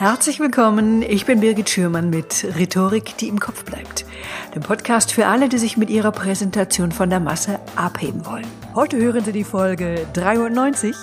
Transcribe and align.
Herzlich 0.00 0.40
willkommen, 0.40 1.02
ich 1.02 1.26
bin 1.26 1.40
Birgit 1.40 1.68
Schürmann 1.68 2.08
mit 2.08 2.46
Rhetorik, 2.56 3.18
die 3.18 3.28
im 3.28 3.38
Kopf 3.38 3.66
bleibt. 3.66 4.06
Dem 4.54 4.62
Podcast 4.62 5.12
für 5.12 5.26
alle, 5.26 5.50
die 5.50 5.58
sich 5.58 5.76
mit 5.76 5.90
ihrer 5.90 6.10
Präsentation 6.10 6.90
von 6.90 7.10
der 7.10 7.20
Masse 7.20 7.60
abheben 7.76 8.24
wollen. 8.24 8.46
Heute 8.74 8.96
hören 8.96 9.22
Sie 9.22 9.32
die 9.32 9.44
Folge 9.44 10.06
93 10.14 10.96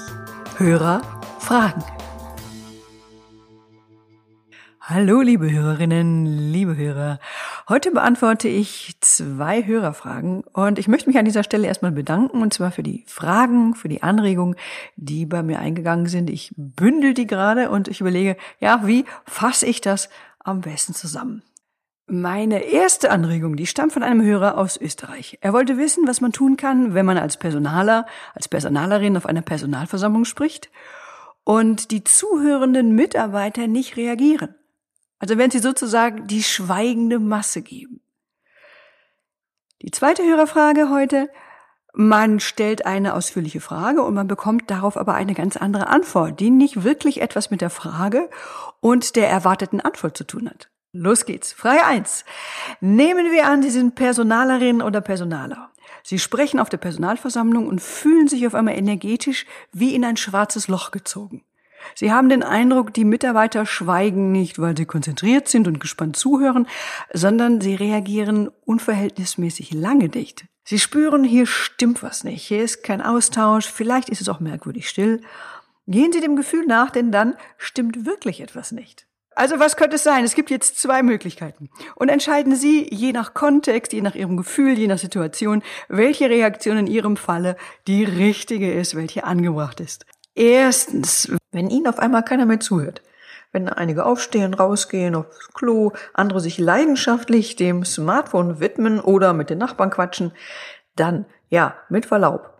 Hörer 0.57 1.03
Fragen. 1.39 1.83
Hallo, 4.81 5.21
liebe 5.21 5.51
Hörerinnen, 5.51 6.25
liebe 6.25 6.75
Hörer. 6.75 7.19
Heute 7.69 7.91
beantworte 7.91 8.47
ich 8.47 8.95
zwei 9.01 9.65
Hörerfragen 9.65 10.45
und 10.53 10.79
ich 10.79 10.87
möchte 10.87 11.09
mich 11.09 11.17
an 11.17 11.25
dieser 11.25 11.43
Stelle 11.43 11.67
erstmal 11.67 11.91
bedanken 11.91 12.41
und 12.41 12.53
zwar 12.53 12.71
für 12.71 12.81
die 12.81 13.03
Fragen, 13.07 13.75
für 13.75 13.89
die 13.89 14.03
Anregungen, 14.03 14.55
die 14.95 15.25
bei 15.25 15.43
mir 15.43 15.59
eingegangen 15.59 16.05
sind. 16.05 16.29
Ich 16.29 16.53
bündel 16.55 17.13
die 17.13 17.27
gerade 17.27 17.69
und 17.69 17.89
ich 17.89 17.99
überlege, 17.99 18.37
ja, 18.61 18.87
wie 18.87 19.03
fasse 19.25 19.65
ich 19.65 19.81
das 19.81 20.07
am 20.39 20.61
besten 20.61 20.93
zusammen? 20.93 21.43
Meine 22.05 22.63
erste 22.63 23.11
Anregung, 23.11 23.57
die 23.57 23.67
stammt 23.67 23.91
von 23.91 24.03
einem 24.03 24.21
Hörer 24.21 24.57
aus 24.57 24.77
Österreich. 24.79 25.37
Er 25.41 25.51
wollte 25.51 25.77
wissen, 25.77 26.07
was 26.07 26.21
man 26.21 26.31
tun 26.31 26.55
kann, 26.55 26.93
wenn 26.93 27.05
man 27.05 27.17
als 27.17 27.35
Personaler, 27.35 28.05
als 28.33 28.47
Personalerin 28.47 29.17
auf 29.17 29.25
einer 29.25 29.41
Personalversammlung 29.41 30.23
spricht 30.23 30.69
und 31.43 31.91
die 31.91 32.05
zuhörenden 32.05 32.95
Mitarbeiter 32.95 33.67
nicht 33.67 33.97
reagieren. 33.97 34.55
Also 35.19 35.37
wenn 35.37 35.51
Sie 35.51 35.59
sozusagen 35.59 36.27
die 36.27 36.43
schweigende 36.43 37.19
Masse 37.19 37.61
geben. 37.61 38.01
Die 39.81 39.91
zweite 39.91 40.23
Hörerfrage 40.23 40.89
heute. 40.89 41.29
Man 41.93 42.39
stellt 42.39 42.85
eine 42.85 43.15
ausführliche 43.15 43.59
Frage 43.59 44.03
und 44.03 44.13
man 44.13 44.27
bekommt 44.27 44.69
darauf 44.69 44.97
aber 44.97 45.15
eine 45.15 45.33
ganz 45.33 45.57
andere 45.57 45.87
Antwort, 45.87 46.39
die 46.39 46.51
nicht 46.51 46.83
wirklich 46.83 47.21
etwas 47.21 47.49
mit 47.49 47.61
der 47.61 47.71
Frage 47.71 48.29
und 48.81 49.15
der 49.15 49.29
erwarteten 49.29 49.81
Antwort 49.81 50.15
zu 50.15 50.23
tun 50.23 50.47
hat. 50.47 50.69
Los 50.91 51.25
geht's. 51.25 51.53
Frage 51.53 51.83
eins: 51.85 52.23
Nehmen 52.81 53.31
wir 53.31 53.47
an, 53.47 53.63
Sie 53.63 53.71
sind 53.71 53.95
Personalerin 53.95 54.81
oder 54.83 55.01
Personaler. 55.01 55.71
Sie 56.03 56.19
sprechen 56.19 56.59
auf 56.59 56.69
der 56.69 56.77
Personalversammlung 56.77 57.67
und 57.67 57.81
fühlen 57.81 58.27
sich 58.27 58.45
auf 58.47 58.55
einmal 58.55 58.77
energetisch 58.77 59.45
wie 59.71 59.95
in 59.95 60.05
ein 60.05 60.17
schwarzes 60.17 60.67
Loch 60.67 60.91
gezogen. 60.91 61.43
Sie 61.95 62.11
haben 62.11 62.29
den 62.29 62.43
Eindruck, 62.43 62.93
die 62.93 63.05
Mitarbeiter 63.05 63.65
schweigen 63.65 64.31
nicht, 64.31 64.59
weil 64.59 64.75
sie 64.75 64.85
konzentriert 64.85 65.47
sind 65.47 65.67
und 65.67 65.79
gespannt 65.79 66.15
zuhören, 66.15 66.67
sondern 67.13 67.61
sie 67.61 67.75
reagieren 67.75 68.49
unverhältnismäßig 68.65 69.73
lange 69.73 70.09
nicht. 70.09 70.45
Sie 70.63 70.79
spüren, 70.79 71.23
hier 71.23 71.45
stimmt 71.45 72.03
was 72.03 72.23
nicht, 72.23 72.45
hier 72.45 72.63
ist 72.63 72.83
kein 72.83 73.01
Austausch, 73.01 73.67
vielleicht 73.67 74.09
ist 74.09 74.21
es 74.21 74.29
auch 74.29 74.39
merkwürdig 74.39 74.89
still. 74.89 75.21
Gehen 75.87 76.11
Sie 76.11 76.19
dem 76.19 76.35
Gefühl 76.35 76.65
nach, 76.65 76.91
denn 76.91 77.13
dann 77.13 77.35
stimmt 77.57 78.05
wirklich 78.05 78.41
etwas 78.41 78.73
nicht. 78.73 79.07
Also 79.37 79.59
was 79.59 79.77
könnte 79.77 79.97
es 79.97 80.03
sein? 80.03 80.25
Es 80.25 80.33
gibt 80.33 80.49
jetzt 80.49 80.79
zwei 80.79 81.03
Möglichkeiten. 81.03 81.69
Und 81.95 82.09
entscheiden 82.09 82.55
Sie, 82.55 82.87
je 82.91 83.13
nach 83.13 83.35
Kontext, 83.35 83.93
je 83.93 84.01
nach 84.01 84.15
Ihrem 84.15 84.35
Gefühl, 84.35 84.77
je 84.77 84.87
nach 84.87 84.97
Situation, 84.97 85.61
welche 85.87 86.27
Reaktion 86.27 86.77
in 86.77 86.87
Ihrem 86.87 87.17
Falle 87.17 87.55
die 87.85 88.03
richtige 88.03 88.73
ist, 88.73 88.95
welche 88.95 89.25
angebracht 89.25 89.79
ist. 89.79 90.05
Erstens, 90.37 91.31
wenn 91.51 91.71
Ihnen 91.71 91.87
auf 91.87 91.97
einmal 91.97 92.23
keiner 92.23 92.45
mehr 92.45 92.59
zuhört, 92.59 93.01
wenn 93.51 93.67
einige 93.69 94.05
aufstehen, 94.05 94.53
rausgehen 94.53 95.15
aufs 95.15 95.51
Klo, 95.55 95.93
andere 96.13 96.39
sich 96.41 96.59
leidenschaftlich 96.59 97.55
dem 97.55 97.83
Smartphone 97.83 98.59
widmen 98.59 98.99
oder 98.99 99.33
mit 99.33 99.49
den 99.49 99.57
Nachbarn 99.57 99.89
quatschen, 99.89 100.31
dann, 100.95 101.25
ja, 101.49 101.75
mit 101.89 102.05
Verlaub, 102.05 102.53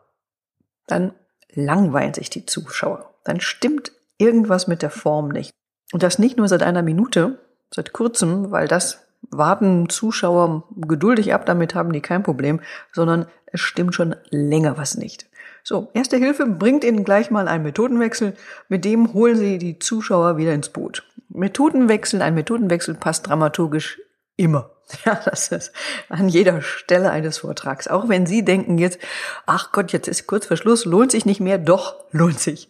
dann 0.87 1.13
langweilen 1.53 2.15
sich 2.15 2.31
die 2.31 2.47
Zuschauer. 2.47 3.13
Dann 3.23 3.41
stimmt 3.41 3.91
irgendwas 4.17 4.65
mit 4.65 4.81
der 4.81 4.89
Form 4.89 5.29
nicht. 5.29 5.51
Und 5.93 6.01
das 6.01 6.17
nicht 6.17 6.35
nur 6.35 6.47
seit 6.47 6.63
einer 6.63 6.81
Minute, 6.81 7.37
seit 7.71 7.93
kurzem, 7.93 8.49
weil 8.49 8.67
das 8.67 9.05
warten 9.29 9.87
Zuschauer 9.87 10.63
geduldig 10.77 11.31
ab, 11.31 11.45
damit 11.45 11.75
haben 11.75 11.93
die 11.93 12.01
kein 12.01 12.23
Problem, 12.23 12.59
sondern 12.91 13.27
es 13.45 13.61
stimmt 13.61 13.93
schon 13.93 14.15
länger 14.31 14.79
was 14.79 14.97
nicht. 14.97 15.26
So, 15.69 15.89
erste 15.93 16.15
Hilfe 16.15 16.45
bringt 16.45 16.85
Ihnen 16.85 17.03
gleich 17.03 17.29
mal 17.29 17.49
einen 17.49 17.65
Methodenwechsel. 17.65 18.37
Mit 18.69 18.85
dem 18.85 19.13
holen 19.13 19.35
Sie 19.35 19.57
die 19.57 19.79
Zuschauer 19.79 20.37
wieder 20.37 20.53
ins 20.53 20.69
Boot. 20.69 21.03
Methodenwechsel, 21.27 22.21
ein 22.21 22.35
Methodenwechsel 22.35 22.93
passt 22.95 23.27
dramaturgisch 23.27 23.99
immer. 24.37 24.71
Ja, 25.05 25.19
das 25.25 25.49
ist 25.49 25.73
an 26.07 26.29
jeder 26.29 26.61
Stelle 26.61 27.11
eines 27.11 27.39
Vortrags. 27.39 27.89
Auch 27.89 28.07
wenn 28.07 28.25
Sie 28.25 28.45
denken 28.45 28.77
jetzt, 28.77 28.97
ach 29.45 29.73
Gott, 29.73 29.91
jetzt 29.91 30.07
ist 30.07 30.25
kurz 30.25 30.45
vor 30.45 30.55
Schluss, 30.55 30.85
lohnt 30.85 31.11
sich 31.11 31.25
nicht 31.25 31.41
mehr, 31.41 31.57
doch, 31.57 31.95
lohnt 32.13 32.39
sich. 32.39 32.69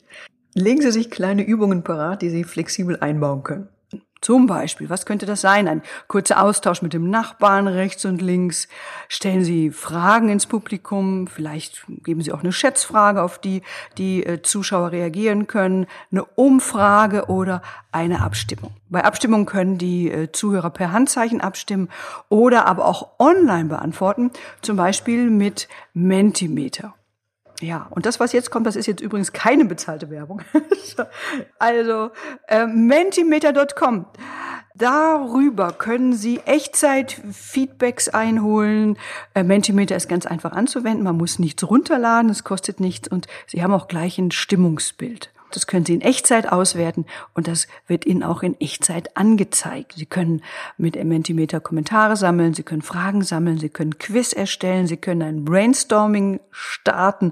Legen 0.56 0.82
Sie 0.82 0.92
sich 0.92 1.12
kleine 1.12 1.44
Übungen 1.44 1.84
parat, 1.84 2.24
die 2.24 2.32
Sie 2.32 2.44
flexibel 2.46 2.98
einbauen 3.00 3.44
können. 3.44 3.70
Zum 4.22 4.48
Beispiel, 4.48 4.90
was 4.90 5.06
könnte 5.06 5.26
das 5.26 5.42
sein? 5.42 5.68
Ein 5.68 5.82
kurzer 6.08 6.42
Austausch 6.44 6.82
mit 6.82 6.94
dem 6.94 7.10
Nachbarn 7.10 7.68
rechts 7.68 8.06
und 8.06 8.22
links. 8.22 8.68
Stellen 9.08 9.44
Sie 9.44 9.72
Fragen 9.72 10.30
ins 10.30 10.46
Publikum. 10.46 11.28
Vielleicht 11.28 11.86
geben 12.04 12.22
Sie 12.22 12.32
auch 12.32 12.42
eine 12.42 12.52
Schätzfrage, 12.52 13.22
auf 13.22 13.40
die 13.40 13.62
die 13.98 14.26
äh, 14.26 14.42
Zuschauer 14.42 14.92
reagieren 14.92 15.48
können. 15.48 15.88
Eine 16.12 16.26
Umfrage 16.26 17.26
oder 17.28 17.62
eine 17.92 18.22
Abstimmung. 18.22 18.72
Bei 18.90 19.04
Abstimmung 19.04 19.46
können 19.46 19.78
die 19.78 20.12
äh, 20.12 20.32
Zuhörer 20.32 20.70
per 20.70 20.92
Handzeichen 20.92 21.42
abstimmen 21.42 21.90
oder 22.30 22.66
aber 22.66 22.86
auch 22.86 23.20
online 23.20 23.66
beantworten. 23.66 24.32
Zum 24.62 24.78
Beispiel 24.78 25.30
mit 25.30 25.68
Mentimeter. 25.94 26.97
Ja, 27.62 27.88
und 27.90 28.06
das, 28.06 28.20
was 28.20 28.34
jetzt 28.34 28.52
kommt, 28.52 28.68
das 28.68 28.76
ist 28.76 28.86
jetzt 28.86 29.02
übrigens 29.02 29.34
keine 29.34 29.66
bezahlte 29.66 30.10
Werbung. 30.10 30.42
also 31.60 32.12
äh, 32.48 32.68
mentimeter.com. 32.68 34.06
Darüber 34.76 35.72
können 35.72 36.14
Sie 36.14 36.40
Echtzeit-Feedbacks 36.46 38.10
einholen. 38.10 38.98
Äh, 39.34 39.42
Mentimeter 39.42 39.96
ist 39.96 40.08
ganz 40.08 40.28
einfach 40.28 40.52
anzuwenden. 40.52 41.04
Man 41.04 41.18
muss 41.18 41.40
nichts 41.40 41.68
runterladen, 41.68 42.30
es 42.30 42.44
kostet 42.44 42.80
nichts 42.80 43.08
und 43.08 43.26
Sie 43.48 43.64
haben 43.64 43.74
auch 43.74 43.88
gleich 43.88 44.20
ein 44.20 44.30
Stimmungsbild. 44.30 45.32
Das 45.52 45.68
können 45.68 45.86
Sie 45.86 45.94
in 45.94 46.02
Echtzeit 46.02 46.52
auswerten 46.52 47.06
und 47.34 47.48
das 47.48 47.68
wird 47.88 48.06
Ihnen 48.06 48.24
auch 48.24 48.44
in 48.44 48.60
Echtzeit 48.60 49.16
angezeigt. 49.16 49.94
Sie 49.96 50.06
können 50.06 50.42
mit 50.78 51.02
Mentimeter 51.02 51.60
Kommentare 51.60 52.18
sammeln, 52.18 52.54
Sie 52.54 52.64
können 52.64 52.82
Fragen 52.82 53.22
sammeln, 53.22 53.58
Sie 53.58 53.70
können 53.70 53.98
Quiz 53.98 54.34
erstellen, 54.34 54.88
Sie 54.88 54.98
können 54.98 55.22
ein 55.22 55.46
Brainstorming 55.46 56.40
starten. 56.52 57.32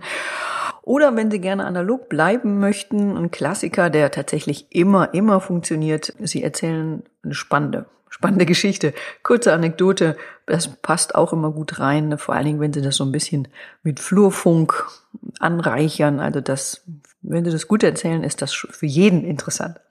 Oder 0.81 1.15
wenn 1.15 1.31
Sie 1.31 1.39
gerne 1.39 1.65
analog 1.65 2.09
bleiben 2.09 2.59
möchten, 2.59 3.17
ein 3.17 3.31
Klassiker, 3.31 3.89
der 3.89 4.11
tatsächlich 4.11 4.67
immer, 4.69 5.13
immer 5.13 5.41
funktioniert, 5.41 6.13
Sie 6.19 6.43
erzählen 6.43 7.03
eine 7.23 7.33
spannende 7.33 7.85
spannende 8.15 8.45
Geschichte. 8.45 8.93
Kurze 9.23 9.51
Anekdote, 9.51 10.15
das 10.45 10.69
passt 10.69 11.15
auch 11.15 11.33
immer 11.33 11.51
gut 11.51 11.79
rein, 11.79 12.17
vor 12.17 12.33
allen 12.33 12.45
Dingen, 12.45 12.59
wenn 12.61 12.71
Sie 12.71 12.81
das 12.81 12.95
so 12.95 13.03
ein 13.03 13.11
bisschen 13.11 13.49
mit 13.83 13.99
Flurfunk 13.99 14.85
anreichern. 15.39 16.21
Also 16.21 16.39
das, 16.39 16.85
wenn 17.21 17.43
Sie 17.43 17.51
das 17.51 17.67
gut 17.67 17.83
erzählen, 17.83 18.23
ist 18.23 18.41
das 18.41 18.53
für 18.53 18.85
jeden 18.85 19.25
interessant. 19.25 19.81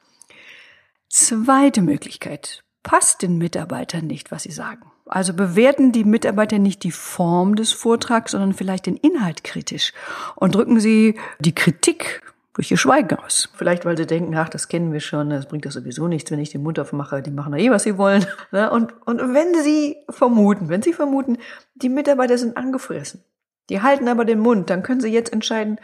Zweite 1.10 1.82
Möglichkeit. 1.82 2.64
Passt 2.82 3.20
den 3.20 3.36
Mitarbeitern 3.36 4.06
nicht, 4.06 4.30
was 4.30 4.44
sie 4.44 4.52
sagen. 4.52 4.90
Also 5.06 5.34
bewerten 5.34 5.92
die 5.92 6.04
Mitarbeiter 6.04 6.58
nicht 6.58 6.82
die 6.82 6.92
Form 6.92 7.56
des 7.56 7.72
Vortrags, 7.72 8.32
sondern 8.32 8.54
vielleicht 8.54 8.86
den 8.86 8.96
Inhalt 8.96 9.44
kritisch 9.44 9.92
und 10.34 10.54
drücken 10.54 10.80
sie 10.80 11.18
die 11.40 11.54
Kritik 11.54 12.22
durch 12.54 12.70
ihr 12.70 12.76
Schweigen 12.76 13.18
aus. 13.18 13.48
Vielleicht, 13.54 13.84
weil 13.84 13.96
sie 13.96 14.06
denken, 14.06 14.34
ach, 14.36 14.48
das 14.48 14.68
kennen 14.68 14.92
wir 14.92 15.00
schon, 15.00 15.30
das 15.30 15.46
bringt 15.46 15.66
doch 15.66 15.72
sowieso 15.72 16.08
nichts, 16.08 16.30
wenn 16.30 16.38
ich 16.38 16.50
den 16.50 16.62
Mund 16.62 16.78
aufmache, 16.78 17.20
die 17.20 17.30
machen 17.30 17.52
doch 17.52 17.58
eh, 17.58 17.70
was 17.70 17.82
sie 17.82 17.98
wollen. 17.98 18.24
Ne? 18.52 18.70
Und, 18.70 18.94
und 19.06 19.18
wenn 19.18 19.62
sie 19.62 19.96
vermuten, 20.08 20.68
wenn 20.68 20.82
sie 20.82 20.92
vermuten, 20.92 21.38
die 21.74 21.88
Mitarbeiter 21.88 22.38
sind 22.38 22.56
angefressen, 22.56 23.24
die 23.68 23.82
halten 23.82 24.06
aber 24.06 24.24
den 24.24 24.38
Mund, 24.38 24.70
dann 24.70 24.84
können 24.84 25.00
sie 25.00 25.08
jetzt 25.08 25.32
entscheiden, 25.32 25.80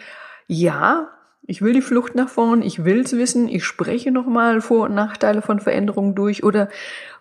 ja, 0.46 1.08
ich 1.43 1.62
will 1.62 1.72
die 1.72 1.82
Flucht 1.82 2.14
nach 2.14 2.28
vorn, 2.28 2.62
ich 2.62 2.84
will's 2.84 3.12
wissen, 3.12 3.49
ich 3.49 3.64
spreche 3.64 4.12
nochmal 4.12 4.61
Vor- 4.61 4.84
und 4.84 4.94
Nachteile 4.94 5.43
von 5.43 5.58
Veränderungen 5.58 6.14
durch 6.14 6.44
oder, 6.44 6.69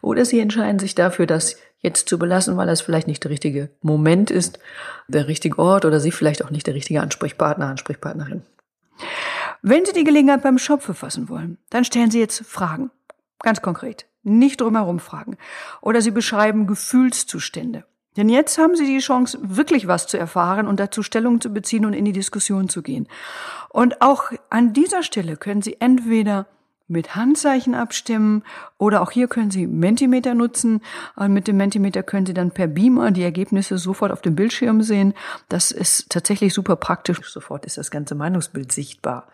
oder 0.01 0.23
sie 0.25 0.39
entscheiden 0.39 0.77
sich 0.77 0.93
dafür, 0.93 1.25
das 1.25 1.57
jetzt 1.79 2.09
zu 2.09 2.19
belassen, 2.19 2.57
weil 2.57 2.67
das 2.67 2.81
vielleicht 2.81 3.07
nicht 3.07 3.23
der 3.23 3.31
richtige 3.31 3.69
Moment 3.81 4.29
ist, 4.29 4.59
der 5.07 5.27
richtige 5.27 5.57
Ort 5.57 5.85
oder 5.85 5.99
sie 5.99 6.11
vielleicht 6.11 6.43
auch 6.43 6.51
nicht 6.51 6.67
der 6.67 6.75
richtige 6.75 7.01
Ansprechpartner, 7.01 7.67
Ansprechpartnerin. 7.67 8.43
Wenn 9.61 9.85
Sie 9.85 9.93
die 9.93 10.03
Gelegenheit 10.03 10.41
beim 10.41 10.57
Schopfe 10.57 10.93
fassen 10.93 11.29
wollen, 11.29 11.57
dann 11.69 11.83
stellen 11.83 12.11
Sie 12.11 12.19
jetzt 12.19 12.45
Fragen. 12.45 12.91
Ganz 13.39 13.61
konkret. 13.61 14.05
Nicht 14.23 14.61
drumherum 14.61 14.99
fragen. 14.99 15.37
Oder 15.81 16.01
Sie 16.01 16.11
beschreiben 16.11 16.67
Gefühlszustände. 16.67 17.85
Denn 18.17 18.29
jetzt 18.29 18.57
haben 18.57 18.75
Sie 18.75 18.85
die 18.85 18.99
Chance, 18.99 19.37
wirklich 19.41 19.87
was 19.87 20.07
zu 20.07 20.17
erfahren 20.17 20.67
und 20.67 20.79
dazu 20.79 21.03
Stellung 21.03 21.41
zu 21.41 21.53
beziehen 21.53 21.85
und 21.85 21.93
in 21.93 22.05
die 22.05 22.11
Diskussion 22.11 22.67
zu 22.67 22.81
gehen. 22.81 23.07
Und 23.69 24.01
auch 24.01 24.31
an 24.49 24.73
dieser 24.73 25.03
Stelle 25.03 25.37
können 25.37 25.61
Sie 25.61 25.79
entweder 25.79 26.47
mit 26.89 27.15
Handzeichen 27.15 27.75
abstimmen 27.75 28.43
oder 28.77 29.01
auch 29.01 29.11
hier 29.11 29.27
können 29.27 29.51
Sie 29.51 29.67
Mentimeter 29.67 30.33
nutzen. 30.33 30.81
Und 31.15 31.33
mit 31.33 31.47
dem 31.47 31.57
Mentimeter 31.57 32.03
können 32.03 32.25
Sie 32.25 32.33
dann 32.33 32.51
per 32.51 32.67
Beamer 32.67 33.11
die 33.11 33.23
Ergebnisse 33.23 33.77
sofort 33.77 34.11
auf 34.11 34.21
dem 34.21 34.35
Bildschirm 34.35 34.81
sehen. 34.81 35.13
Das 35.49 35.71
ist 35.71 36.09
tatsächlich 36.09 36.53
super 36.53 36.75
praktisch. 36.75 37.21
Sofort 37.31 37.65
ist 37.65 37.77
das 37.77 37.91
ganze 37.91 38.15
Meinungsbild 38.15 38.71
sichtbar. 38.71 39.27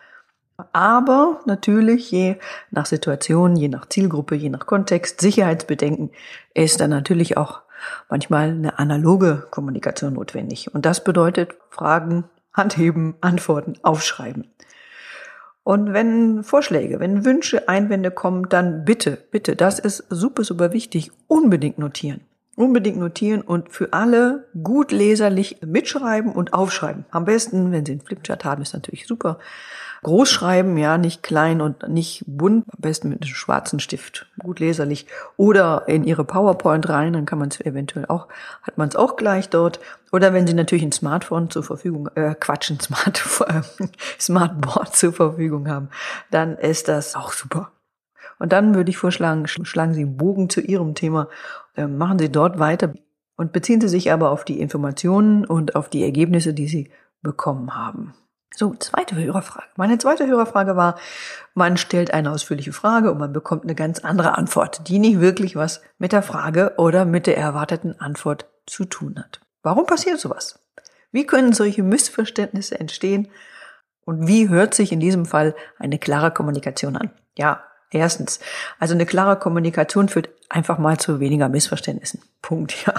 Aber 0.72 1.40
natürlich 1.44 2.10
je 2.10 2.36
nach 2.70 2.86
Situation, 2.86 3.56
je 3.56 3.68
nach 3.68 3.86
Zielgruppe, 3.88 4.34
je 4.34 4.48
nach 4.48 4.66
Kontext, 4.66 5.20
Sicherheitsbedenken 5.20 6.10
ist 6.54 6.80
dann 6.80 6.90
natürlich 6.90 7.36
auch 7.36 7.60
manchmal 8.08 8.50
eine 8.50 8.78
analoge 8.78 9.46
Kommunikation 9.50 10.14
notwendig. 10.14 10.74
Und 10.74 10.86
das 10.86 11.04
bedeutet 11.04 11.56
Fragen, 11.70 12.24
Handheben, 12.54 13.16
Antworten, 13.20 13.74
Aufschreiben. 13.82 14.50
Und 15.62 15.92
wenn 15.92 16.42
Vorschläge, 16.42 17.00
wenn 17.00 17.24
Wünsche, 17.24 17.68
Einwände 17.68 18.10
kommen, 18.10 18.48
dann 18.48 18.84
bitte, 18.84 19.18
bitte, 19.30 19.56
das 19.56 19.78
ist 19.78 20.06
super, 20.08 20.44
super 20.44 20.72
wichtig, 20.72 21.10
unbedingt 21.26 21.78
notieren. 21.78 22.20
Unbedingt 22.56 22.96
notieren 22.96 23.42
und 23.42 23.70
für 23.70 23.92
alle 23.92 24.48
gut 24.62 24.90
leserlich 24.90 25.58
mitschreiben 25.64 26.32
und 26.32 26.54
aufschreiben. 26.54 27.04
Am 27.10 27.26
besten, 27.26 27.70
wenn 27.70 27.84
Sie 27.84 27.92
einen 27.92 28.00
Flipchart 28.00 28.46
haben, 28.46 28.62
ist 28.62 28.72
natürlich 28.72 29.06
super. 29.06 29.38
Groß 30.02 30.30
schreiben, 30.30 30.78
ja, 30.78 30.96
nicht 30.96 31.22
klein 31.22 31.60
und 31.60 31.86
nicht 31.88 32.24
bunt, 32.26 32.64
am 32.72 32.80
besten 32.80 33.10
mit 33.10 33.22
einem 33.22 33.34
schwarzen 33.34 33.78
Stift, 33.78 34.26
gut 34.38 34.58
leserlich. 34.58 35.06
Oder 35.36 35.84
in 35.86 36.04
Ihre 36.04 36.24
PowerPoint 36.24 36.88
rein, 36.88 37.12
dann 37.12 37.26
kann 37.26 37.38
man 37.38 37.48
es 37.48 37.60
eventuell 37.60 38.06
auch, 38.06 38.28
hat 38.62 38.78
man 38.78 38.88
es 38.88 38.96
auch 38.96 39.16
gleich 39.16 39.50
dort. 39.50 39.80
Oder 40.12 40.32
wenn 40.32 40.46
Sie 40.46 40.54
natürlich 40.54 40.84
ein 40.84 40.92
Smartphone 40.92 41.50
zur 41.50 41.62
Verfügung, 41.62 42.08
äh, 42.14 42.34
Quatsch, 42.38 42.70
ein 42.70 42.80
Smart, 42.80 43.18
Smartboard 44.20 44.96
zur 44.96 45.12
Verfügung 45.12 45.68
haben, 45.68 45.90
dann 46.30 46.56
ist 46.56 46.88
das 46.88 47.16
auch 47.16 47.32
super. 47.32 47.70
Und 48.38 48.52
dann 48.52 48.74
würde 48.74 48.90
ich 48.90 48.98
vorschlagen, 48.98 49.46
schlagen 49.46 49.94
Sie 49.94 50.02
einen 50.02 50.16
Bogen 50.16 50.50
zu 50.50 50.60
Ihrem 50.60 50.94
Thema, 50.94 51.28
machen 51.76 52.18
Sie 52.18 52.30
dort 52.30 52.58
weiter 52.58 52.94
und 53.36 53.52
beziehen 53.52 53.80
Sie 53.80 53.88
sich 53.88 54.12
aber 54.12 54.30
auf 54.30 54.44
die 54.44 54.60
Informationen 54.60 55.44
und 55.44 55.74
auf 55.74 55.88
die 55.88 56.02
Ergebnisse, 56.02 56.54
die 56.54 56.68
Sie 56.68 56.90
bekommen 57.22 57.74
haben. 57.74 58.14
So, 58.54 58.74
zweite 58.74 59.16
Hörerfrage. 59.16 59.66
Meine 59.76 59.98
zweite 59.98 60.26
Hörerfrage 60.26 60.76
war, 60.76 60.98
man 61.54 61.76
stellt 61.76 62.14
eine 62.14 62.30
ausführliche 62.30 62.72
Frage 62.72 63.10
und 63.10 63.18
man 63.18 63.32
bekommt 63.32 63.64
eine 63.64 63.74
ganz 63.74 63.98
andere 63.98 64.38
Antwort, 64.38 64.88
die 64.88 64.98
nicht 64.98 65.20
wirklich 65.20 65.56
was 65.56 65.82
mit 65.98 66.12
der 66.12 66.22
Frage 66.22 66.72
oder 66.78 67.04
mit 67.04 67.26
der 67.26 67.36
erwarteten 67.36 68.00
Antwort 68.00 68.46
zu 68.64 68.86
tun 68.86 69.18
hat. 69.18 69.40
Warum 69.62 69.84
passiert 69.84 70.20
sowas? 70.20 70.58
Wie 71.12 71.26
können 71.26 71.52
solche 71.52 71.82
Missverständnisse 71.82 72.80
entstehen? 72.80 73.28
Und 74.04 74.26
wie 74.26 74.48
hört 74.48 74.74
sich 74.74 74.92
in 74.92 75.00
diesem 75.00 75.26
Fall 75.26 75.54
eine 75.78 75.98
klare 75.98 76.30
Kommunikation 76.30 76.96
an? 76.96 77.10
Ja, 77.36 77.62
Erstens, 77.90 78.40
also 78.78 78.94
eine 78.94 79.06
klare 79.06 79.38
Kommunikation 79.38 80.08
führt 80.08 80.28
einfach 80.48 80.78
mal 80.78 80.98
zu 80.98 81.20
weniger 81.20 81.48
Missverständnissen. 81.48 82.22
Punkt, 82.42 82.86
ja. 82.86 82.94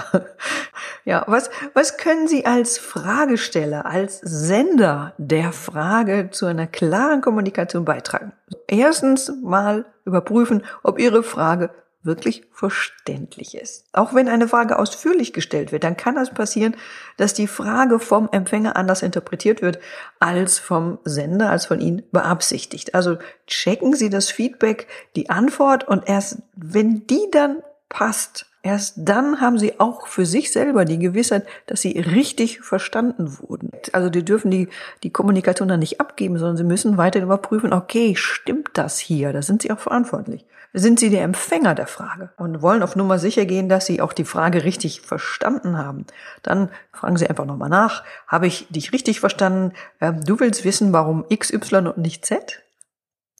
Ja, 1.04 1.24
was, 1.26 1.48
was 1.72 1.96
können 1.96 2.28
Sie 2.28 2.44
als 2.44 2.76
Fragesteller, 2.76 3.86
als 3.86 4.20
Sender 4.20 5.14
der 5.16 5.52
Frage 5.52 6.28
zu 6.30 6.44
einer 6.44 6.66
klaren 6.66 7.22
Kommunikation 7.22 7.86
beitragen? 7.86 8.32
Erstens 8.66 9.32
mal 9.42 9.86
überprüfen, 10.04 10.64
ob 10.82 10.98
Ihre 10.98 11.22
Frage 11.22 11.70
wirklich 12.08 12.42
verständlich 12.50 13.56
ist. 13.56 13.84
Auch 13.92 14.12
wenn 14.12 14.28
eine 14.28 14.48
Frage 14.48 14.76
ausführlich 14.76 15.32
gestellt 15.32 15.70
wird, 15.70 15.84
dann 15.84 15.96
kann 15.96 16.16
das 16.16 16.34
passieren, 16.34 16.76
dass 17.16 17.34
die 17.34 17.46
Frage 17.46 18.00
vom 18.00 18.28
Empfänger 18.32 18.74
anders 18.74 19.02
interpretiert 19.02 19.62
wird 19.62 19.78
als 20.18 20.58
vom 20.58 20.98
Sender, 21.04 21.50
als 21.50 21.66
von 21.66 21.80
Ihnen 21.80 22.02
beabsichtigt. 22.10 22.96
Also 22.96 23.18
checken 23.46 23.94
Sie 23.94 24.10
das 24.10 24.28
Feedback, 24.30 24.88
die 25.14 25.30
Antwort 25.30 25.86
und 25.86 26.08
erst 26.08 26.42
wenn 26.56 27.06
die 27.06 27.28
dann 27.30 27.62
passt, 27.88 28.47
Erst 28.62 28.94
dann 28.96 29.40
haben 29.40 29.58
sie 29.58 29.78
auch 29.78 30.08
für 30.08 30.26
sich 30.26 30.52
selber 30.52 30.84
die 30.84 30.98
Gewissheit, 30.98 31.46
dass 31.66 31.80
sie 31.80 31.98
richtig 32.00 32.60
verstanden 32.60 33.38
wurden. 33.38 33.70
Also 33.92 34.10
die 34.10 34.24
dürfen 34.24 34.50
die, 34.50 34.68
die 35.04 35.10
Kommunikation 35.10 35.68
dann 35.68 35.80
nicht 35.80 36.00
abgeben, 36.00 36.38
sondern 36.38 36.56
sie 36.56 36.64
müssen 36.64 36.96
weiter 36.96 37.22
überprüfen, 37.22 37.72
okay, 37.72 38.14
stimmt 38.16 38.70
das 38.74 38.98
hier? 38.98 39.32
Da 39.32 39.42
sind 39.42 39.62
sie 39.62 39.70
auch 39.70 39.78
verantwortlich. 39.78 40.44
Sind 40.74 41.00
sie 41.00 41.08
der 41.08 41.22
Empfänger 41.22 41.74
der 41.74 41.86
Frage 41.86 42.30
und 42.36 42.60
wollen 42.60 42.82
auf 42.82 42.94
Nummer 42.94 43.18
sicher 43.18 43.46
gehen, 43.46 43.68
dass 43.68 43.86
sie 43.86 44.02
auch 44.02 44.12
die 44.12 44.24
Frage 44.24 44.64
richtig 44.64 45.00
verstanden 45.00 45.78
haben? 45.78 46.04
Dann 46.42 46.68
fragen 46.92 47.16
sie 47.16 47.28
einfach 47.28 47.46
nochmal 47.46 47.70
nach. 47.70 48.04
Habe 48.26 48.48
ich 48.48 48.66
dich 48.68 48.92
richtig 48.92 49.20
verstanden? 49.20 49.72
Ähm, 50.00 50.22
du 50.24 50.38
willst 50.40 50.64
wissen, 50.64 50.92
warum 50.92 51.24
X, 51.28 51.52
Y 51.52 51.86
und 51.86 51.98
nicht 51.98 52.26
Z? 52.26 52.62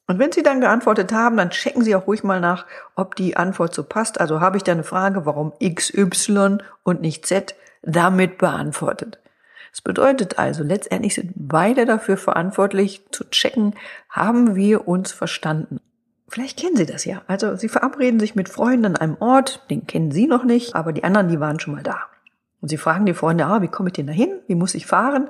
Und 0.09 0.17
wenn 0.17 0.31
Sie 0.31 0.41
dann 0.41 0.59
geantwortet 0.59 1.13
haben, 1.13 1.37
dann 1.37 1.51
checken 1.51 1.83
Sie 1.83 1.95
auch 1.95 2.07
ruhig 2.07 2.23
mal 2.23 2.39
nach, 2.39 2.65
ob 2.95 3.13
die 3.13 3.37
Antwort 3.37 3.75
so 3.75 3.83
passt. 3.83 4.19
Also 4.19 4.41
habe 4.41 4.57
ich 4.57 4.63
da 4.63 4.71
eine 4.71 4.83
Frage, 4.83 5.27
warum 5.27 5.53
XY 5.63 6.57
und 6.81 7.01
nicht 7.01 7.27
Z 7.27 7.53
damit 7.83 8.39
beantwortet. 8.39 9.19
Das 9.69 9.81
bedeutet 9.81 10.39
also, 10.39 10.63
letztendlich 10.63 11.13
sind 11.13 11.33
beide 11.35 11.85
dafür 11.85 12.17
verantwortlich 12.17 13.03
zu 13.11 13.29
checken, 13.29 13.75
haben 14.09 14.55
wir 14.55 14.87
uns 14.87 15.11
verstanden. 15.11 15.79
Vielleicht 16.27 16.57
kennen 16.57 16.75
Sie 16.75 16.87
das 16.87 17.05
ja. 17.05 17.21
Also 17.27 17.55
Sie 17.55 17.69
verabreden 17.69 18.19
sich 18.19 18.33
mit 18.33 18.49
Freunden 18.49 18.87
an 18.87 18.95
einem 18.95 19.17
Ort, 19.19 19.63
den 19.69 19.85
kennen 19.85 20.09
Sie 20.09 20.25
noch 20.25 20.43
nicht, 20.43 20.73
aber 20.73 20.91
die 20.91 21.03
anderen, 21.03 21.27
die 21.27 21.39
waren 21.39 21.59
schon 21.59 21.75
mal 21.75 21.83
da. 21.83 21.99
Und 22.61 22.69
Sie 22.69 22.77
fragen 22.77 23.05
die 23.05 23.13
Freunde, 23.13 23.45
ah, 23.45 23.61
wie 23.61 23.67
komme 23.67 23.89
ich 23.89 23.93
denn 23.93 24.07
da 24.07 24.13
hin? 24.13 24.39
Wie 24.47 24.55
muss 24.55 24.73
ich 24.73 24.87
fahren? 24.87 25.29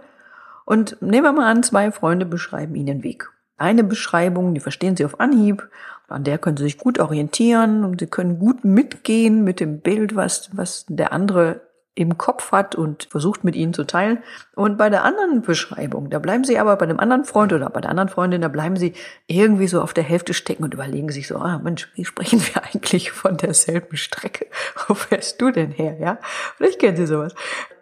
Und 0.63 1.01
nehmen 1.01 1.25
wir 1.25 1.33
mal 1.33 1.51
an, 1.51 1.63
zwei 1.63 1.91
Freunde 1.91 2.25
beschreiben 2.25 2.75
Ihnen 2.75 2.85
den 2.85 3.03
Weg 3.03 3.29
eine 3.59 3.83
Beschreibung, 3.83 4.53
die 4.53 4.59
verstehen 4.59 4.95
Sie 4.95 5.05
auf 5.05 5.19
Anhieb, 5.19 5.69
an 6.07 6.23
der 6.23 6.37
können 6.37 6.57
Sie 6.57 6.63
sich 6.63 6.77
gut 6.77 6.99
orientieren 6.99 7.83
und 7.83 7.99
Sie 7.99 8.07
können 8.07 8.39
gut 8.39 8.65
mitgehen 8.65 9.43
mit 9.43 9.59
dem 9.59 9.79
Bild, 9.79 10.15
was, 10.15 10.49
was 10.53 10.85
der 10.87 11.13
andere 11.13 11.61
im 11.99 12.17
Kopf 12.17 12.53
hat 12.53 12.75
und 12.75 13.07
versucht 13.11 13.43
mit 13.43 13.55
Ihnen 13.55 13.73
zu 13.73 13.83
teilen. 13.83 14.19
Und 14.55 14.77
bei 14.77 14.89
der 14.89 15.03
anderen 15.03 15.41
Beschreibung, 15.41 16.09
da 16.09 16.19
bleiben 16.19 16.45
Sie 16.45 16.57
aber 16.57 16.77
bei 16.77 16.85
dem 16.85 16.99
anderen 16.99 17.25
Freund 17.25 17.51
oder 17.51 17.69
bei 17.69 17.81
der 17.81 17.89
anderen 17.89 18.07
Freundin, 18.07 18.41
da 18.41 18.47
bleiben 18.47 18.77
Sie 18.77 18.93
irgendwie 19.27 19.67
so 19.67 19.81
auf 19.81 19.93
der 19.93 20.05
Hälfte 20.05 20.33
stecken 20.33 20.63
und 20.63 20.73
überlegen 20.73 21.09
sich 21.09 21.27
so, 21.27 21.35
ah 21.37 21.59
Mensch, 21.61 21.91
wie 21.95 22.05
sprechen 22.05 22.41
wir 22.41 22.63
eigentlich 22.63 23.11
von 23.11 23.35
derselben 23.35 23.97
Strecke? 23.97 24.47
Wo 24.87 24.93
fährst 24.93 25.41
du 25.41 25.51
denn 25.51 25.71
her? 25.71 25.97
Ja, 25.99 26.19
vielleicht 26.55 26.79
kennen 26.79 26.95
Sie 26.95 27.05
sowas. 27.05 27.35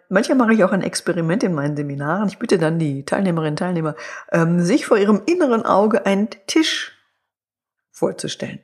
Manchmal 0.08 0.38
mache 0.38 0.54
ich 0.54 0.64
auch 0.64 0.72
ein 0.72 0.82
Experiment 0.82 1.42
in 1.42 1.54
meinen 1.54 1.76
Seminaren. 1.76 2.28
Ich 2.28 2.38
bitte 2.38 2.58
dann 2.58 2.78
die 2.78 3.04
Teilnehmerinnen 3.04 3.52
und 3.52 3.58
Teilnehmer, 3.58 3.94
ähm, 4.32 4.60
sich 4.60 4.86
vor 4.86 4.96
ihrem 4.96 5.22
inneren 5.26 5.64
Auge 5.66 6.06
einen 6.06 6.28
Tisch 6.46 6.96
vorzustellen. 7.90 8.60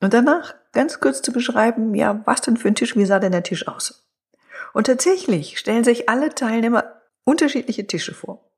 Und 0.00 0.14
danach 0.14 0.54
ganz 0.72 1.00
kurz 1.00 1.20
zu 1.20 1.32
beschreiben, 1.32 1.94
ja, 1.94 2.22
was 2.24 2.40
denn 2.40 2.56
für 2.56 2.68
ein 2.68 2.74
Tisch, 2.74 2.96
wie 2.96 3.04
sah 3.04 3.18
denn 3.18 3.32
der 3.32 3.42
Tisch 3.42 3.68
aus? 3.68 4.08
Und 4.72 4.86
tatsächlich 4.86 5.58
stellen 5.58 5.84
sich 5.84 6.08
alle 6.08 6.34
Teilnehmer 6.34 6.84
unterschiedliche 7.24 7.86
Tische 7.86 8.14
vor. 8.14 8.50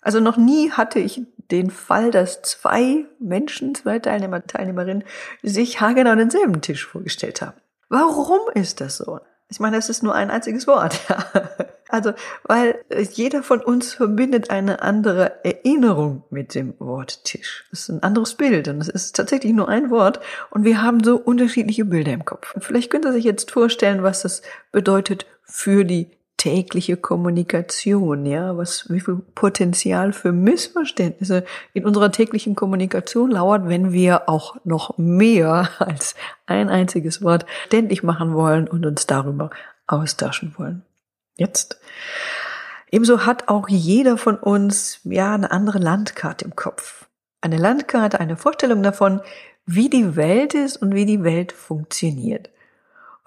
Also 0.00 0.20
noch 0.20 0.36
nie 0.36 0.70
hatte 0.70 1.00
ich 1.00 1.22
den 1.50 1.70
Fall, 1.70 2.10
dass 2.10 2.42
zwei 2.42 3.06
Menschen, 3.18 3.74
zwei 3.74 3.98
Teilnehmer, 3.98 4.46
Teilnehmerinnen 4.46 5.04
sich 5.42 5.80
haargenau 5.80 6.14
denselben 6.14 6.60
Tisch 6.60 6.86
vorgestellt 6.86 7.42
haben. 7.42 7.60
Warum 7.88 8.40
ist 8.54 8.80
das 8.80 8.98
so? 8.98 9.20
Ich 9.50 9.60
meine, 9.60 9.78
es 9.78 9.88
ist 9.88 10.02
nur 10.02 10.14
ein 10.14 10.30
einziges 10.30 10.66
Wort. 10.66 11.00
Ja. 11.08 11.24
Also, 11.90 12.12
weil 12.44 12.84
jeder 13.12 13.42
von 13.42 13.62
uns 13.62 13.94
verbindet 13.94 14.50
eine 14.50 14.82
andere 14.82 15.42
Erinnerung 15.42 16.22
mit 16.28 16.54
dem 16.54 16.74
Wort 16.78 17.24
Tisch. 17.24 17.64
Es 17.72 17.80
ist 17.80 17.88
ein 17.88 18.02
anderes 18.02 18.34
Bild 18.34 18.68
und 18.68 18.82
es 18.82 18.88
ist 18.88 19.16
tatsächlich 19.16 19.54
nur 19.54 19.70
ein 19.70 19.88
Wort 19.88 20.20
und 20.50 20.64
wir 20.64 20.82
haben 20.82 21.02
so 21.02 21.16
unterschiedliche 21.16 21.86
Bilder 21.86 22.12
im 22.12 22.26
Kopf. 22.26 22.54
Vielleicht 22.58 22.90
könnt 22.90 23.06
ihr 23.06 23.12
sich 23.12 23.24
jetzt 23.24 23.50
vorstellen, 23.50 24.02
was 24.02 24.20
das 24.20 24.42
bedeutet 24.70 25.24
für 25.44 25.86
die 25.86 26.10
tägliche 26.38 26.96
Kommunikation, 26.96 28.24
ja, 28.24 28.56
was, 28.56 28.88
wie 28.88 29.00
viel 29.00 29.16
Potenzial 29.34 30.14
für 30.14 30.32
Missverständnisse 30.32 31.44
in 31.74 31.84
unserer 31.84 32.10
täglichen 32.10 32.54
Kommunikation 32.54 33.32
lauert, 33.32 33.68
wenn 33.68 33.92
wir 33.92 34.28
auch 34.28 34.56
noch 34.64 34.96
mehr 34.96 35.68
als 35.78 36.14
ein 36.46 36.70
einziges 36.70 37.22
Wort 37.22 37.44
ständig 37.66 38.02
machen 38.02 38.32
wollen 38.32 38.66
und 38.66 38.86
uns 38.86 39.06
darüber 39.06 39.50
austauschen 39.86 40.54
wollen. 40.56 40.82
Jetzt. 41.36 41.80
Ebenso 42.90 43.26
hat 43.26 43.48
auch 43.48 43.68
jeder 43.68 44.16
von 44.16 44.36
uns, 44.36 45.00
ja, 45.04 45.34
eine 45.34 45.50
andere 45.50 45.78
Landkarte 45.78 46.44
im 46.44 46.56
Kopf. 46.56 47.06
Eine 47.40 47.58
Landkarte, 47.58 48.18
eine 48.18 48.36
Vorstellung 48.36 48.82
davon, 48.82 49.20
wie 49.66 49.90
die 49.90 50.16
Welt 50.16 50.54
ist 50.54 50.78
und 50.78 50.94
wie 50.94 51.04
die 51.04 51.22
Welt 51.22 51.52
funktioniert. 51.52 52.48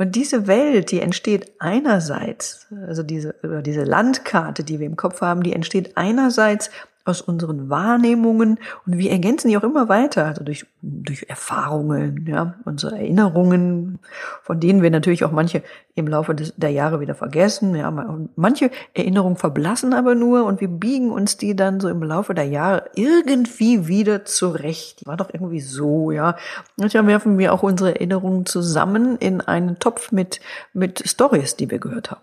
Und 0.02 0.16
diese 0.16 0.48
Welt, 0.48 0.90
die 0.90 1.00
entsteht 1.00 1.52
einerseits, 1.60 2.66
also 2.88 3.04
diese, 3.04 3.36
diese 3.64 3.84
Landkarte, 3.84 4.64
die 4.64 4.80
wir 4.80 4.88
im 4.88 4.96
Kopf 4.96 5.22
haben, 5.22 5.44
die 5.44 5.54
entsteht 5.54 5.96
einerseits 5.96 6.72
aus 7.06 7.22
unseren 7.22 7.70
Wahrnehmungen 7.70 8.60
und 8.86 8.98
wir 8.98 9.12
ergänzen 9.12 9.50
die 9.50 9.58
auch 9.58 9.64
immer 9.64 9.90
weiter, 9.90 10.26
also 10.26 10.44
durch, 10.44 10.66
durch 10.82 11.26
Erfahrungen, 11.30 12.26
ja, 12.28 12.56
unsere 12.66 12.98
Erinnerungen, 12.98 14.00
von 14.44 14.60
denen 14.60 14.82
wir 14.82 14.92
natürlich 14.92 15.24
auch 15.24 15.32
manche 15.32 15.64
im 15.96 16.08
Laufe 16.08 16.36
des, 16.36 16.54
der 16.56 16.70
Jahre 16.70 17.00
wieder 17.00 17.16
vergessen, 17.16 17.76
ja, 17.76 17.92
manche 18.36 18.72
Erinnerungen 18.94 19.38
verblassen 19.38 19.94
aber 19.94 20.16
nur 20.16 20.46
und 20.46 20.62
wir 20.62 20.68
biegen 20.68 21.12
uns 21.12 21.38
die 21.38 21.56
dann 21.56 21.80
so 21.80 21.90
im 21.90 22.04
Laufe 22.04 22.34
der 22.34 22.46
Jahre 22.46 22.90
irgendwie 22.96 23.88
wieder 23.88 24.26
zurecht. 24.26 25.06
War 25.06 25.18
doch 25.18 25.30
irgendwie 25.34 25.62
so, 25.62 26.12
ja. 26.12 26.36
Dann 26.78 27.08
werfen 27.08 27.38
wir 27.38 27.54
auch 27.54 27.64
unsere 27.64 27.96
Erinnerungen 27.96 28.46
zusammen 28.46 29.18
in 29.18 29.42
einen 29.42 29.80
Topf 29.80 30.12
mit, 30.12 30.42
mit 30.74 31.08
Stories, 31.08 31.56
die 31.56 31.70
wir 31.70 31.80
gehört 31.80 32.12
haben. 32.12 32.22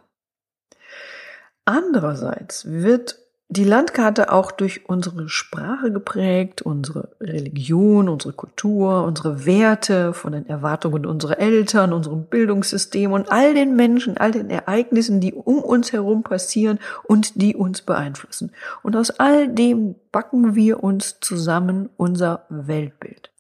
Andererseits 1.65 2.65
wird 2.69 3.19
die 3.51 3.65
Landkarte 3.65 4.31
auch 4.31 4.53
durch 4.53 4.89
unsere 4.91 5.31
Sprache 5.31 5.91
geprägt, 5.91 6.61
unsere 6.61 7.09
Religion, 7.19 8.11
unsere 8.11 8.35
Kultur, 8.35 9.05
unsere 9.05 9.47
Werte, 9.47 10.13
von 10.13 10.33
den 10.33 10.47
Erwartungen 10.47 11.07
unserer 11.07 11.39
Eltern, 11.39 11.95
unserem 11.95 12.25
Bildungssystem 12.25 13.11
und 13.11 13.33
all 13.33 13.55
den 13.55 13.75
Menschen, 13.75 14.19
all 14.19 14.33
den 14.33 14.51
Ereignissen, 14.51 15.21
die 15.21 15.33
um 15.33 15.61
uns 15.61 15.93
herum 15.93 16.23
passieren 16.23 16.79
und 17.05 17.41
die 17.41 17.57
uns 17.57 17.81
beeinflussen. 17.81 18.53
Und 18.83 18.97
aus 18.97 19.11
all 19.11 19.49
dem 19.49 19.95
backen 20.13 20.55
wir 20.55 20.85
uns 20.85 21.17
zusammen 21.21 21.89
unser 21.97 22.45
Weltbild. 22.51 23.31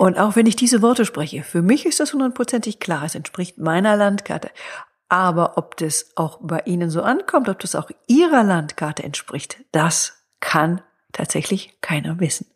Und 0.00 0.16
auch 0.16 0.36
wenn 0.36 0.46
ich 0.46 0.56
diese 0.56 0.80
Worte 0.80 1.04
spreche, 1.04 1.42
für 1.42 1.60
mich 1.60 1.84
ist 1.84 1.98
das 1.98 2.12
hundertprozentig 2.12 2.78
klar, 2.78 3.02
es 3.04 3.16
entspricht 3.16 3.58
meiner 3.58 3.96
Landkarte. 3.96 4.48
Aber 5.08 5.56
ob 5.56 5.76
das 5.76 6.12
auch 6.16 6.38
bei 6.42 6.60
Ihnen 6.66 6.90
so 6.90 7.02
ankommt, 7.02 7.48
ob 7.48 7.58
das 7.60 7.74
auch 7.74 7.90
Ihrer 8.06 8.42
Landkarte 8.42 9.02
entspricht, 9.02 9.58
das 9.72 10.24
kann 10.40 10.82
tatsächlich 11.12 11.80
keiner 11.80 12.20
wissen. 12.20 12.46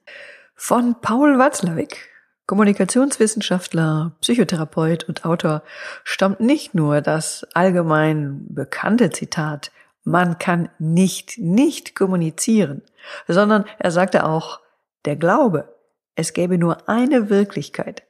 Von 0.54 1.00
Paul 1.00 1.38
Watzlawick, 1.38 2.10
Kommunikationswissenschaftler, 2.46 4.12
Psychotherapeut 4.20 5.04
und 5.04 5.24
Autor, 5.24 5.62
stammt 6.04 6.40
nicht 6.40 6.74
nur 6.74 7.00
das 7.00 7.46
allgemein 7.54 8.44
bekannte 8.48 9.10
Zitat, 9.10 9.72
man 10.04 10.38
kann 10.38 10.68
nicht 10.78 11.38
nicht 11.38 11.94
kommunizieren, 11.94 12.82
sondern 13.28 13.64
er 13.78 13.90
sagte 13.90 14.26
auch, 14.26 14.60
der 15.04 15.16
Glaube, 15.16 15.72
es 16.14 16.32
gäbe 16.32 16.58
nur 16.58 16.88
eine 16.88 17.30
Wirklichkeit, 17.30 18.02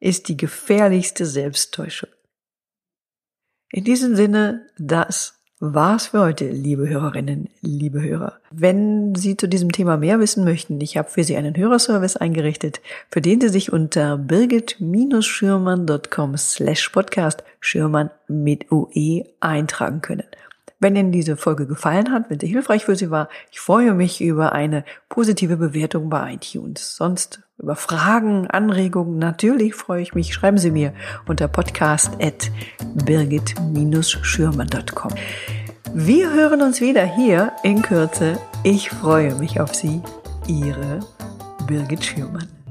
ist 0.00 0.28
die 0.28 0.36
gefährlichste 0.36 1.24
Selbsttäuschung. 1.24 2.10
In 3.74 3.82
diesem 3.82 4.14
Sinne, 4.14 4.66
das 4.78 5.34
war's 5.58 6.06
für 6.06 6.20
heute, 6.20 6.48
liebe 6.48 6.88
Hörerinnen, 6.88 7.48
liebe 7.60 8.00
Hörer. 8.00 8.34
Wenn 8.52 9.16
Sie 9.16 9.36
zu 9.36 9.48
diesem 9.48 9.72
Thema 9.72 9.96
mehr 9.96 10.20
wissen 10.20 10.44
möchten, 10.44 10.80
ich 10.80 10.96
habe 10.96 11.10
für 11.10 11.24
Sie 11.24 11.36
einen 11.36 11.56
Hörerservice 11.56 12.16
eingerichtet, 12.16 12.80
für 13.10 13.20
den 13.20 13.40
Sie 13.40 13.48
sich 13.48 13.72
unter 13.72 14.16
birgit-schürmann.com 14.16 16.36
slash 16.36 16.88
podcast 16.90 17.42
Schürmann 17.58 18.10
mit 18.28 18.70
UE 18.70 19.24
eintragen 19.40 20.02
können. 20.02 20.28
Wenn 20.84 20.94
Ihnen 20.96 21.12
diese 21.12 21.38
Folge 21.38 21.66
gefallen 21.66 22.12
hat, 22.12 22.28
wenn 22.28 22.38
sie 22.38 22.46
hilfreich 22.46 22.84
für 22.84 22.94
Sie 22.94 23.10
war, 23.10 23.30
ich 23.50 23.58
freue 23.58 23.94
mich 23.94 24.20
über 24.20 24.52
eine 24.52 24.84
positive 25.08 25.56
Bewertung 25.56 26.10
bei 26.10 26.34
iTunes. 26.34 26.94
Sonst 26.94 27.40
über 27.56 27.74
Fragen, 27.74 28.48
Anregungen, 28.48 29.18
natürlich 29.18 29.74
freue 29.74 30.02
ich 30.02 30.14
mich. 30.14 30.34
Schreiben 30.34 30.58
Sie 30.58 30.70
mir 30.70 30.92
unter 31.26 31.48
podcast 31.48 32.10
at 32.20 32.50
birgit-schürmann.com. 33.06 35.12
Wir 35.94 36.34
hören 36.34 36.60
uns 36.60 36.82
wieder 36.82 37.06
hier 37.06 37.52
in 37.62 37.80
Kürze. 37.80 38.38
Ich 38.62 38.90
freue 38.90 39.34
mich 39.36 39.62
auf 39.62 39.74
Sie. 39.74 40.02
Ihre 40.46 41.00
Birgit 41.66 42.04
Schürmann. 42.04 42.63